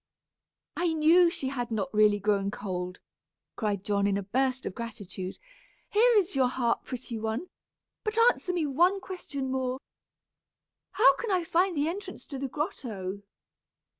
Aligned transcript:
"I 0.75 0.93
knew 0.93 1.29
she 1.29 1.49
had 1.49 1.69
not 1.69 1.93
really 1.93 2.17
grown 2.17 2.49
cold," 2.49 2.99
cried 3.55 3.83
John, 3.83 4.07
in 4.07 4.17
a 4.17 4.23
burst 4.23 4.65
of 4.65 4.73
gratitude. 4.73 5.37
"Here 5.91 6.15
is 6.17 6.35
your 6.35 6.47
harp, 6.47 6.85
pretty 6.85 7.19
one, 7.19 7.49
but 8.03 8.17
answer 8.17 8.51
me 8.51 8.65
one 8.65 8.99
question 8.99 9.51
more. 9.51 9.79
How 10.93 11.15
can 11.17 11.29
I 11.29 11.43
find 11.43 11.77
the 11.77 11.87
entrance 11.87 12.25
to 12.25 12.39
the 12.39 12.47
grotto?" 12.47 13.21